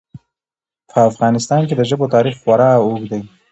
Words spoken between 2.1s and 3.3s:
تاریخ خورا اوږد دی.